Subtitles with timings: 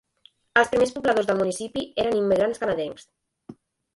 [0.61, 3.07] Els primers pobladors del municipi eren immigrants canadencs.